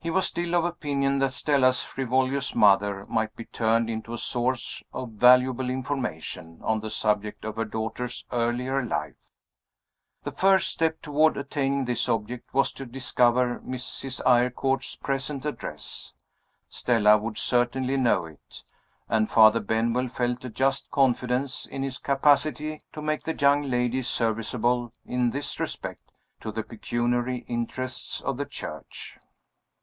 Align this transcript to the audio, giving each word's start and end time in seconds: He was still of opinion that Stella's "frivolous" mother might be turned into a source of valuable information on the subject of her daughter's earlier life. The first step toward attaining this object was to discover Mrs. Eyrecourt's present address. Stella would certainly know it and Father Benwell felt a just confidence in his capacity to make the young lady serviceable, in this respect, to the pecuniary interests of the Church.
He 0.00 0.10
was 0.10 0.26
still 0.26 0.54
of 0.54 0.66
opinion 0.66 1.18
that 1.20 1.32
Stella's 1.32 1.82
"frivolous" 1.82 2.54
mother 2.54 3.06
might 3.08 3.34
be 3.36 3.46
turned 3.46 3.88
into 3.88 4.12
a 4.12 4.18
source 4.18 4.82
of 4.92 5.12
valuable 5.12 5.70
information 5.70 6.60
on 6.62 6.80
the 6.80 6.90
subject 6.90 7.42
of 7.46 7.56
her 7.56 7.64
daughter's 7.64 8.26
earlier 8.30 8.84
life. 8.84 9.14
The 10.22 10.30
first 10.32 10.68
step 10.70 11.00
toward 11.00 11.38
attaining 11.38 11.86
this 11.86 12.06
object 12.06 12.52
was 12.52 12.70
to 12.72 12.84
discover 12.84 13.60
Mrs. 13.60 14.20
Eyrecourt's 14.26 14.96
present 14.96 15.46
address. 15.46 16.12
Stella 16.68 17.16
would 17.16 17.38
certainly 17.38 17.96
know 17.96 18.26
it 18.26 18.62
and 19.08 19.30
Father 19.30 19.60
Benwell 19.60 20.08
felt 20.08 20.44
a 20.44 20.50
just 20.50 20.90
confidence 20.90 21.64
in 21.64 21.82
his 21.82 21.96
capacity 21.96 22.82
to 22.92 23.00
make 23.00 23.22
the 23.24 23.32
young 23.32 23.62
lady 23.62 24.02
serviceable, 24.02 24.92
in 25.06 25.30
this 25.30 25.58
respect, 25.58 26.12
to 26.42 26.52
the 26.52 26.62
pecuniary 26.62 27.46
interests 27.48 28.20
of 28.20 28.36
the 28.36 28.44
Church. 28.44 29.16